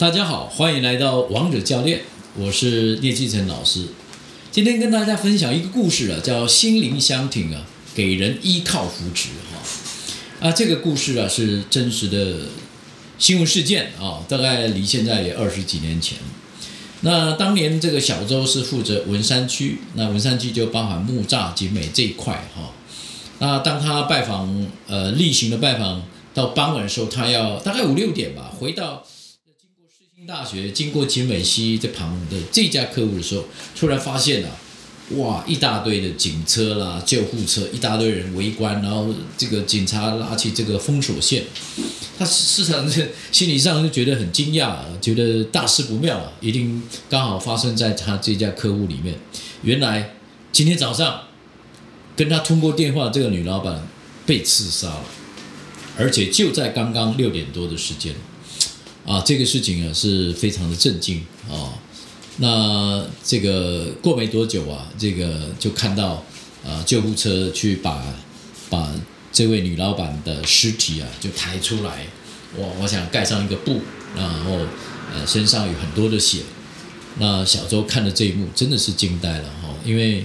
[0.00, 2.00] 大家好，欢迎来到王者教练，
[2.34, 3.88] 我是聂继成老师。
[4.50, 10.48] 今天跟大家分享一个故事啊，叫心灵相挺啊，给人依靠扶持哈。
[10.48, 12.46] 啊，这个故事啊是真实的
[13.18, 16.16] 新闻事件啊，大概离现在也二十几年前。
[17.02, 22.72] 那当年这个小周是负责文山区，那文山区就包含木栅、景美这一块哈。
[23.38, 29.04] 那当他拜访呃例行的拜访到傍晚的时候，他要大概五六点吧，回到
[30.30, 33.44] 大学、经过景美西这旁的这家客户的时候，
[33.74, 34.50] 突然发现啊，
[35.16, 41.42] 哇，一大堆的警车啦、救护车，一大堆人围观，然后这个警察拉起这个封锁线，
[42.16, 49.18] 他市场是心理上就觉得很惊讶，觉得大事不妙啊，一定刚好发生在他这家客户里面。
[49.62, 50.14] 原来
[50.52, 51.22] 今天早上。
[52.16, 53.82] 跟他通过电话，这个女老板
[54.26, 55.04] 被刺杀了，
[55.96, 58.14] 而且就在刚刚六点多的时间，
[59.10, 61.74] 啊，这个事情啊是非常的震惊啊。
[62.36, 66.24] 那这个过没多久啊，这个就看到
[66.64, 68.04] 啊救护车去把
[68.68, 68.88] 把
[69.32, 72.06] 这位女老板的尸体啊就抬出来，
[72.56, 73.80] 我，我想盖上一个布，
[74.16, 74.58] 然后
[75.12, 76.42] 呃身上有很多的血。
[77.18, 80.24] 那小周看了这一幕，真的是惊呆了哈，因为。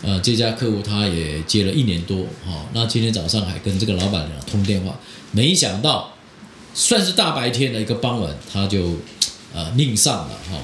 [0.00, 4.96] 呃，这家客户他也接了一年多，哈，那今天早上还跟这个老板娘通电话，
[5.32, 6.14] 没想到
[6.78, 8.94] 算是大白天的一个傍晚，他就
[9.52, 10.62] 呃命丧了，哈，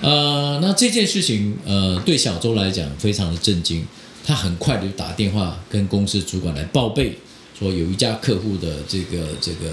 [0.00, 3.84] 呃，那这件事情呃对小周来讲非常的震惊，
[4.24, 7.18] 他很快就打电话跟公司主管来报备，
[7.58, 9.70] 说有一家客户的这个这个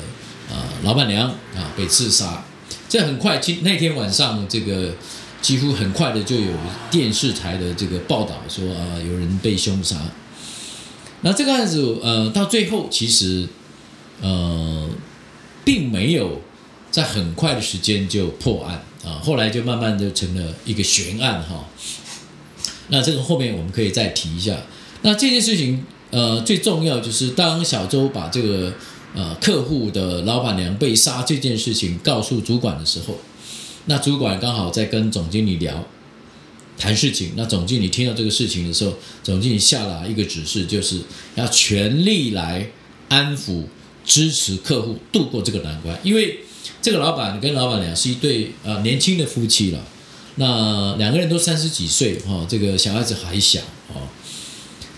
[0.49, 2.43] 啊老板娘啊被刺杀，
[2.89, 4.91] 这很快今那天晚上这个。
[5.43, 6.53] 几乎很快的就有
[6.89, 9.97] 电视台的这个报道说啊，有人被凶杀。
[11.19, 13.45] 那这个案子呃，到最后其实
[14.21, 14.87] 呃，
[15.63, 16.41] 并没有
[16.91, 21.67] 在很快的时间就破案啊，后来就慢慢就成了一个悬案哈。
[22.89, 24.57] 那这个后面我们可以再提一下。
[25.01, 28.73] 那这件事情呃，最重要就是当小周把这个
[29.15, 33.17] 呃客户的老板娘被杀这件事情告诉主管的时候。
[33.85, 35.85] 那主管刚好在跟总经理聊
[36.77, 41.01] 谈事情，那总经理听到这个事情的时候，总经理下了一个指示，就是
[41.35, 42.69] 要全力来
[43.09, 43.63] 安抚、
[44.05, 45.97] 支持客户度过这个难关。
[46.03, 46.39] 因为
[46.81, 49.79] 这个老板跟老板娘是一对呃年轻的夫妻了，
[50.35, 53.59] 那两个人都三十几岁哈，这个小孩子还小
[53.89, 54.07] 哦。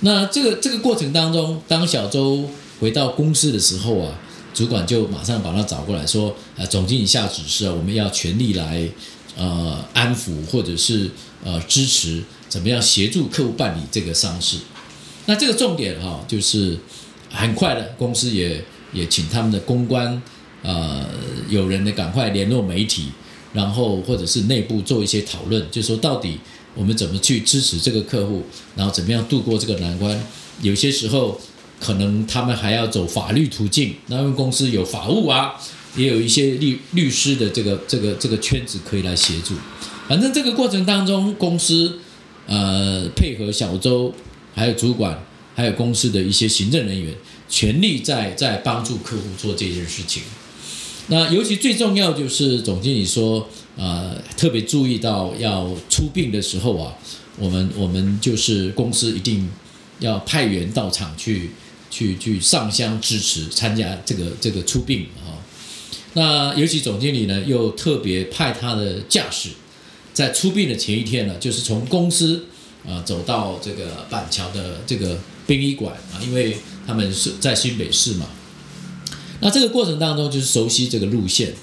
[0.02, 2.50] 那这个这个过程当中，当小周
[2.80, 4.20] 回到公司的时候啊。
[4.56, 8.88] 主管就马上把他找过来说：“呃，总经理下指示啊，我们要全力来
[9.36, 11.12] 呃安抚或者是
[11.44, 14.60] 呃支持，怎么样协助客户办理这个丧事？
[15.26, 16.80] 那这个重点哈，就是
[17.30, 18.64] 很快的公司也
[18.96, 20.20] 也请他们的公关
[20.64, 21.06] 呃
[21.48, 23.10] 有人呢赶快联络媒体，
[23.54, 26.40] 然后或者是内部做一些讨论，就说到底
[26.74, 28.44] 我们怎么去支持这个客户，
[28.76, 30.20] 然后怎么样度过这个难关？
[30.62, 31.40] 有些时候。”
[31.78, 35.54] 可能他们还要走法律途径，那因为公司有法务啊，
[35.98, 39.56] 也有一些律律师的这个这个这个圈子可以来协助。
[40.08, 42.00] 反正这个过程当中，公司
[42.48, 44.14] 呃配合小周，
[44.56, 45.22] 还有主管，
[45.56, 47.12] 还有公司的一些行政人员，
[47.50, 50.22] 全力在在帮助客户做这件事情。
[51.08, 56.94] 那尤其最重要就是总经理说，呃，特别注意到要出殡的时候啊，
[57.40, 59.50] 我们我们就是公司一定
[60.00, 61.50] 要派员到场去。
[61.92, 65.40] 去去上香支持参加这个这个出殡啊，
[66.14, 69.52] 那尤其总经理呢又特别派他的驾驶，
[70.14, 72.48] 在出殡的前一天呢，就是从公司
[72.88, 78.28] 啊走到这个板桥的这个殡仪馆啊，因为他们是在新北市嘛，
[79.42, 81.54] 那这个过程当中就是熟悉这个路线，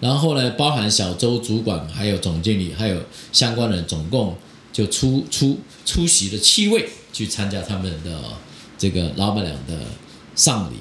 [0.00, 4.36] 然后呢，包含小周主管还有总经理还有相关人总共
[4.72, 8.20] 就出出出席了七位去参加他们的。
[8.80, 9.76] 这个老板娘的
[10.34, 10.76] 丧礼，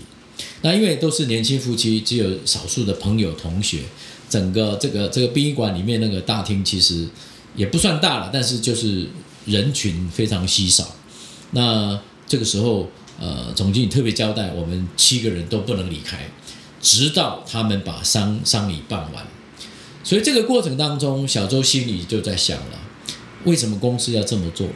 [0.61, 3.79] 那因为都是年轻夫妻，只有少数的朋友同学，
[4.29, 7.05] 整个这个这个殡仪馆里面那个大厅其实
[7.57, 9.09] 也不算大了，但是就是
[9.45, 10.95] 人群非常稀少。
[11.51, 12.89] 那这个时候，
[13.19, 16.29] 呃，总经理特别交代，我们七个人都不能离开，
[16.81, 19.25] 直到他们把丧丧礼办完。
[20.03, 22.79] 所以这个过程当中，小周心里就在想了：
[23.45, 24.67] 为什么公司要这么做？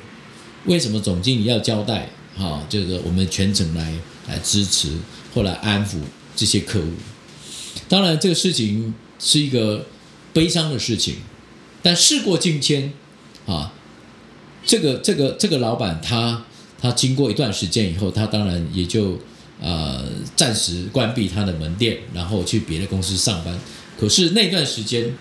[0.65, 2.09] 为什么总经理要交代？
[2.35, 3.93] 好，这个我们全程来
[4.27, 4.97] 来支持，
[5.33, 5.97] 或来安抚
[6.35, 6.87] 这些客户。
[7.87, 9.85] 当然，这个事情是一个
[10.33, 11.17] 悲伤的事情，
[11.81, 12.91] 但事过境迁，
[13.45, 13.71] 啊，
[14.65, 16.43] 这个这个这个老板他
[16.81, 19.17] 他经过一段时间以后，他当然也就
[19.61, 20.03] 呃
[20.35, 23.57] 暂时关闭他的门店，然后去别的公司上班。
[23.99, 25.15] 可是那段时间，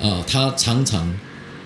[0.00, 1.18] 啊，他常常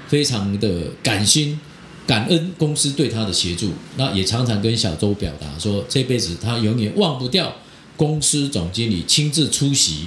[0.09, 1.61] 非常的感心、
[2.07, 7.55] 感恩公司对他的协助，那也常常跟小周表达说，这辈子他永远忘不掉
[7.97, 10.07] 公司总经理亲自出席，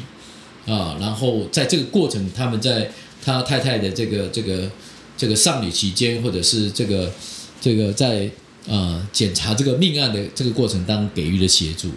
[0.65, 2.91] 啊，然后在这个过程，他们在
[3.23, 4.69] 他太太的这个这个
[5.17, 7.11] 这个丧礼期间，或者是这个
[7.59, 8.29] 这个在
[8.67, 11.89] 呃检查这个命案的这个过程当中给予的协助，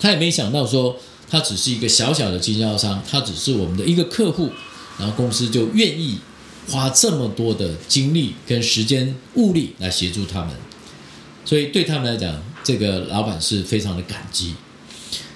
[0.00, 0.96] 他也没想到说。
[1.30, 4.50] 他只是一个小小的经销商，他只是我们的一个客户，
[4.98, 6.18] 然后公司就愿意
[6.70, 10.54] 花这么多的精力跟时间物力来协助他们，
[11.44, 14.54] 所以对他们来讲，这个老板是非常的感激。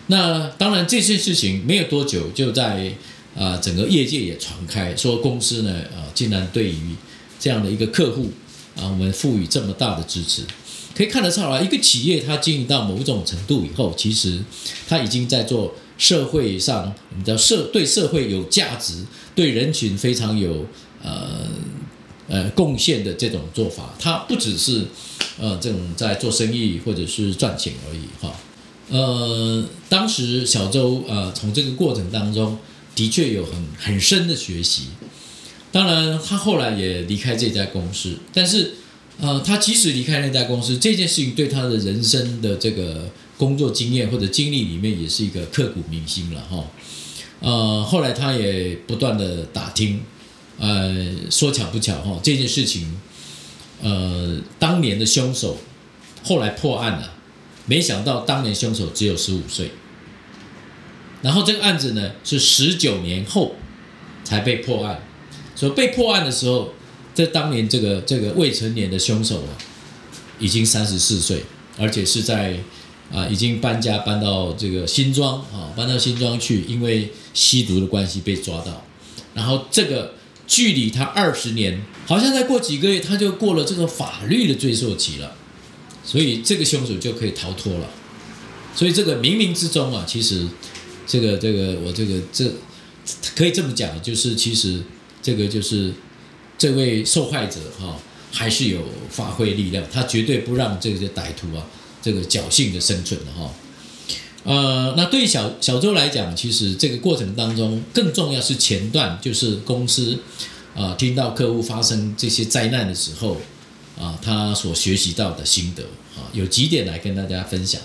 [0.06, 2.94] 那当然这件事情没有多久，就在
[3.37, 6.96] 啊整个业界也传开，说公司呢啊竟然对于
[7.38, 8.31] 这样的一个客户
[8.76, 10.43] 啊，我们赋予这么大的支持。
[10.94, 14.38] 可以看得出来，一个企业它经营到某种程度以后，其实
[14.87, 19.02] 它已经在做社会上我们叫社对社会有价值、
[19.35, 20.67] 对人群非常有
[21.02, 21.49] 呃
[22.28, 23.94] 呃贡献的这种做法。
[23.99, 24.85] 它不只是
[25.40, 28.37] 呃这种在做生意或者是赚钱而已哈。
[28.90, 32.58] 呃，当时小周呃从这个过程当中
[33.02, 34.90] 的确有很很深的学习。
[35.72, 38.75] 当然，他后来也离开这家公司，但是。
[39.20, 46.64] 呃，他即使离开那家公司，这件事情对他的人生的这个工作经验或者经历里面，也是一个刻骨铭心了哈。
[47.40, 50.00] 呃，后来他也不断的打听，
[50.58, 52.90] 呃，说巧不巧哈，这件事情，
[53.82, 55.58] 呃，当年的凶手
[56.25, 57.12] 后来破案了，
[57.66, 59.70] 没想到当年凶手只有十五岁，
[61.23, 63.57] 然后这个案子呢是十九年后
[64.23, 65.03] 才被破案，
[65.55, 66.75] 所以被破案的时候。
[67.15, 69.53] 在当年，这个这个未成年的凶手啊，
[70.39, 71.45] 已经三十四岁，
[71.77, 72.59] 而且是在
[73.13, 78.83] 啊，已经搬家搬到这个新庄啊，搬到新庄去，因为吸毒的关系被抓到。
[79.35, 80.15] 然后这个
[80.47, 85.35] 距离他二十年，好像再过几个月，他就过了这个法律的追溯期了，
[86.03, 87.91] 所以这个凶手就可以逃脱了。
[88.75, 90.49] 所以这个冥冥之中啊，其实
[91.06, 92.50] 这个这个我这个这
[93.34, 94.82] 可以这么讲，就是其实
[95.22, 95.93] 这个就是。
[96.58, 97.99] 这位受害者哈
[98.31, 101.66] 还是有发挥力量，他绝对不让这些歹徒啊
[102.00, 103.50] 这个侥幸的生存的哈。
[104.44, 110.16] 呃，那对小小周来讲，其实这个过程当中更重要是前段，就是公司
[110.76, 113.40] 啊听到客户发生这些灾难的时候
[113.99, 115.82] 啊，他所学习到的心得
[116.16, 117.81] 啊，有几点来跟大家分享。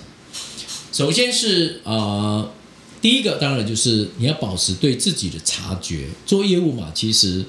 [0.93, 2.47] 首先是啊，
[3.07, 7.41] 第一个当然就是你要保持对自己的察觉，做业务嘛，其实。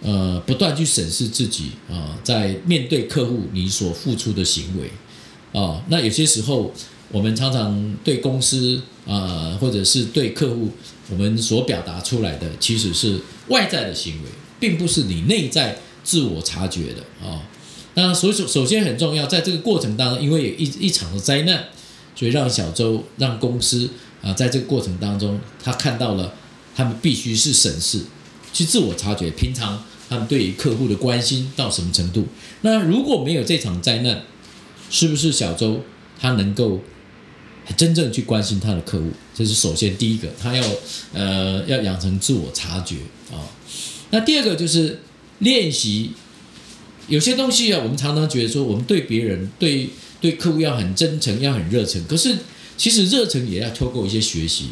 [0.00, 4.90] 呃，不断去审视自己啊，在面对客户你所付出的行为
[5.60, 6.72] 啊，那有些时候
[7.12, 10.70] 我们常常对公司啊，或者是对客户，
[11.08, 14.28] 我们所表达出来的其实是外在的行为，
[14.58, 17.42] 并不是你内在自我察觉的啊。
[17.94, 21.68] 那所以首首先很重要，在这个过程当中，因为有一一场的灾难，
[22.14, 23.90] 所以让小周让公司
[24.22, 26.34] 啊，在这个过程当中，他看到了
[26.74, 28.02] 他们必须是审视，
[28.52, 29.84] 去自我察觉，平常。
[30.08, 32.26] 他们对于客户的关心到什么程度？
[32.60, 34.24] 那如果没有这场灾难，
[34.90, 35.80] 是不是小周
[36.20, 36.82] 他能够
[37.78, 39.06] 真正去关心他的客户？
[39.34, 40.62] 这是首先第一个，他要
[41.14, 42.96] 呃要养成自我察觉
[43.32, 43.40] 啊。
[44.10, 45.00] 那第二个就是
[45.38, 46.10] 练习，
[47.08, 49.88] 有些东西啊，我们常常觉得说，我们对别人、对
[50.22, 52.02] 对客户要很真诚，要很热诚。
[52.06, 52.38] 可是
[52.78, 54.68] 其实热诚也要透过一些学习。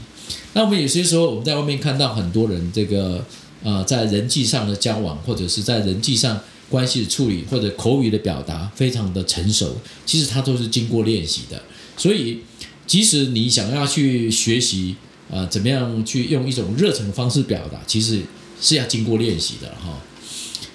[0.55, 3.23] 那我们有些时候我们在外面看到很多人这个。
[3.63, 6.41] 呃，在人际上的交往，或者是在人际上
[6.71, 9.77] 关系的处理，或者口语的表达，非常的成熟。
[10.07, 11.63] 其实它都是经过练习的。
[11.95, 12.39] 所以，
[12.87, 14.97] 即使你想要去学习
[15.31, 18.23] 啊，怎么样去用一种热诚的方式表达，其实
[18.63, 20.01] 是要经过练习的哈。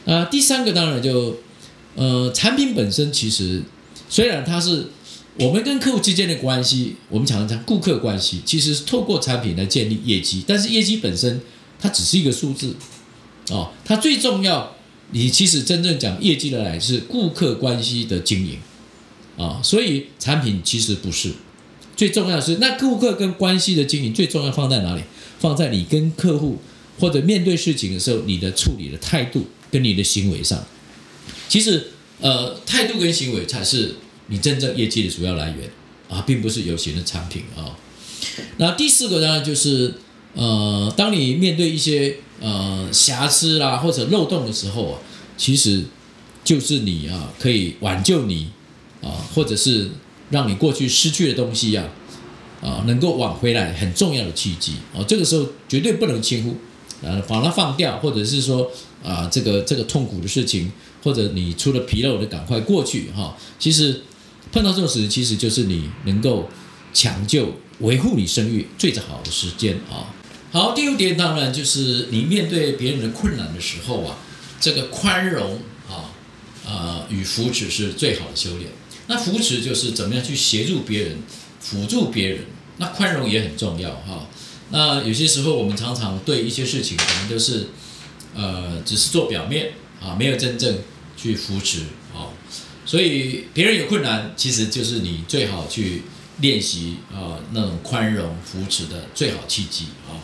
[0.06, 1.38] 啊，第三个当然就，
[1.96, 3.64] 呃，产品本身其实
[4.16, 4.88] 虽然它是
[5.38, 11.42] 我们跟客户之间的关系，我们常常讲顾客关系，其实是透过产品来建立业绩，但是业绩本身。
[11.78, 12.74] 它只是一个数字，
[13.50, 14.76] 哦，它最重要，
[15.12, 18.58] 你其实真正讲业绩的来是顾客关系的经营，
[19.38, 21.34] 啊，所以产品其实不是
[21.98, 25.02] 最重要的是那顾客跟关系的经营最重要放在哪里？
[25.38, 26.58] 放在你跟客户
[26.98, 30.66] 或者面对事情的时候，你的处理的态度跟你的行为上，
[31.50, 31.88] 其实
[32.22, 33.96] 呃态度跟行为才是
[34.28, 35.70] 你真正业绩的主要来源
[36.10, 37.78] 啊，并不是有形的产品啊。
[38.58, 39.94] 那第四个呢，就是。
[40.38, 45.00] 呃，当你面对一些呃瑕疵啦或者漏洞的时候啊，
[45.38, 45.86] 其实
[46.44, 48.50] 就是你啊可以挽救你
[49.02, 49.90] 啊，或者是
[50.32, 51.88] 让你过去失去的东西呀
[52.62, 55.02] 啊能够挽回来很重要的契机哦。
[55.08, 56.58] 这个时候绝对不能轻忽，
[57.02, 58.70] 呃，把它放掉，或者是说
[59.06, 60.70] 啊这个这个痛苦的事情，
[61.02, 63.38] 或者你出了纰漏的赶快过去哈。
[63.58, 64.02] 其实
[64.56, 66.50] 碰到这种事，其实就是你能够
[66.94, 70.08] 抢救、维护你声誉最好的时间啊。
[70.54, 74.16] 好，第五点当然就是你面对别人的困难的时候啊，
[74.62, 75.60] 这个宽容
[75.90, 76.08] 啊
[76.66, 78.72] 啊与扶持是最好的修炼。
[79.08, 81.18] 那扶持就是怎么样去协助别人、
[81.60, 82.46] 辅助别人，
[82.78, 84.26] 那宽容也很重要哈。
[84.70, 87.68] 那有些时候我们常常对一些事情，可能都是
[88.34, 90.78] 呃只是做表面啊，没有真正
[91.18, 91.82] 去扶持
[92.14, 92.32] 啊。
[92.86, 96.04] 所以别人有困难，其实就是你最好去
[96.40, 100.22] 练习啊那种宽容扶持的最好契机啊。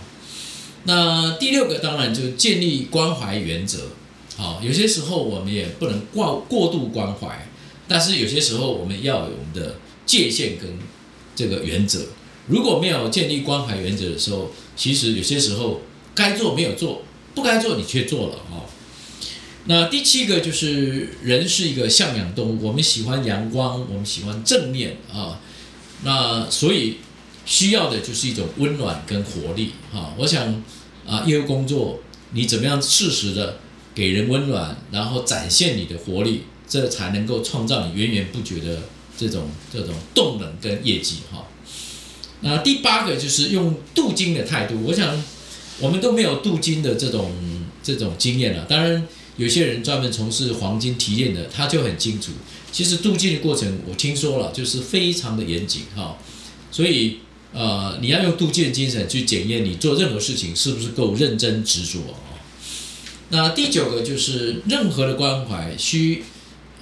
[0.83, 3.89] 那第六个当然就建立关怀原则，
[4.37, 7.47] 好，有些时候我们也不能过过度关怀。
[7.87, 9.75] 但是有些时候，我们要有我们的
[10.05, 10.79] 界限跟
[11.35, 12.05] 这个原则。
[12.47, 15.81] 如果没有建立关怀原则的时候，其实有些时候
[16.15, 17.01] 该做没有做，
[17.35, 18.63] 不该做你却做了哈。
[19.65, 25.39] 那第七个就是人是一个向阳动物，我们喜欢阳光，我们喜欢正面啊。
[26.03, 26.97] 那所以
[27.45, 30.13] 需要的就是一种温暖跟活力哈。
[30.17, 30.63] 我想
[31.07, 31.99] 啊，业务工作
[32.31, 33.59] 你怎么样适时的
[33.93, 36.43] 给人温暖，然后展现你的活力。
[36.71, 38.83] 这才能够创造你源源不绝的
[39.17, 41.45] 这种这种动能跟业绩哈。
[42.39, 45.21] 那第八个就是用镀金的态度，我想
[45.79, 47.33] 我们都没有镀金的这种
[47.83, 48.63] 这种经验了。
[48.69, 49.05] 当然，
[49.41, 52.31] 有些人专门从事黄金提炼的，他就很清楚。
[52.71, 56.17] 其实镀金的过程，我听说了，就是非常的严谨哈。
[56.71, 57.17] 所以
[57.51, 62.37] 呃，你要用镀金的精神去检验你做任何事情是不是够认真执着啊。
[63.29, 66.23] 那第九个就是任何的关怀需。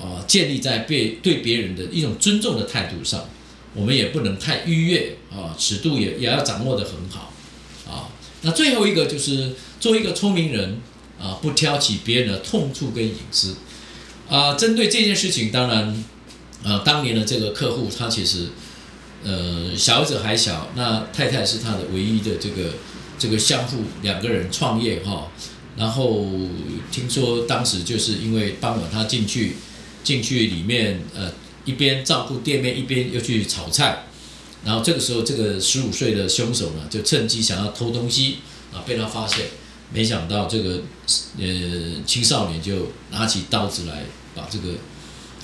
[0.01, 3.27] 呃，建立在被对别人的一种尊重的态度上，
[3.75, 7.33] 我们也不能太逾越啊，尺度也也要掌握得很好
[7.85, 8.07] 啊。
[8.43, 10.79] 那最后一个就是做一个聪明人
[11.21, 13.55] 啊，不挑起别人的痛处跟隐私
[14.29, 14.55] 啊。
[14.55, 16.03] 针对这件事情，当然，
[16.63, 18.47] 呃，当年的这个客户他其实
[19.23, 22.73] 呃小儿子还小，那太太是他的唯一的这个
[23.17, 25.27] 这个相互两个人创业哈。
[25.77, 26.25] 然后
[26.91, 29.57] 听说当时就是因为傍晚他进去。
[30.01, 31.29] 进去里面，呃，
[31.65, 34.05] 一边照顾店面，一边又去炒菜，
[34.63, 38.37] 然后这个时候，这个十五岁的凶手呢，就趁机想要偷东西，
[38.73, 39.47] 啊，被他发现，
[39.93, 40.81] 没想到这个
[41.37, 44.03] 呃青少年就拿起刀子来
[44.35, 44.75] 把这个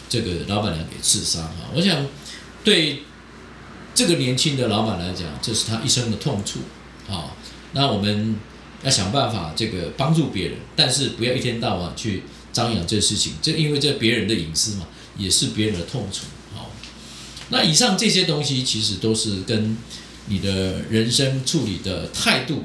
[0.07, 1.69] 这个老板娘给刺杀哈。
[1.75, 2.05] 我想
[2.63, 3.03] 对
[3.93, 6.59] 这个年轻的老板来讲，这是他一生的痛处
[7.11, 7.35] 啊。
[7.73, 8.35] 那我们
[8.83, 12.23] 要想办法这个帮助别人，但是不要一天到晚去。
[12.55, 14.87] 张扬这事情，这因为这别人的隐私嘛，
[15.17, 16.21] 也是别人的痛楚。
[16.55, 16.71] 好，
[17.49, 19.75] 那以上这些东西其实都是跟
[20.27, 22.63] 你的人生处理的态度、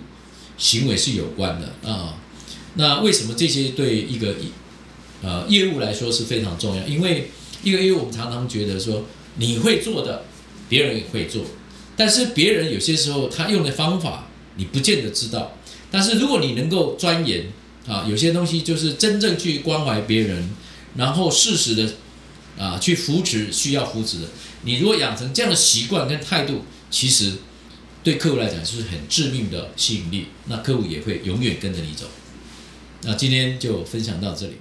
[0.60, 2.14] 行为是有关的啊。
[2.74, 4.36] 那为什么这些对一个
[5.22, 6.86] 呃业务来说是非常重要？
[6.86, 7.32] 因为
[7.64, 10.22] 一个业务，我们常常觉得说你会做的，
[10.68, 11.44] 别人也会做，
[11.96, 15.56] 但是别人有些时候他用的方法你不见得知道。
[15.90, 17.46] 但是如果你能够钻研。
[17.88, 20.50] 啊，有些东西就是真正去关怀别人，
[20.96, 21.90] 然后适时的
[22.56, 24.26] 啊去扶持需要扶持的。
[24.62, 27.32] 你如果养成这样的习惯跟态度，其实
[28.02, 32.06] 对客户来讲就是很致命的吸引力，那客户也会永远跟着你走。
[33.02, 34.54] 那今天就分享到这里。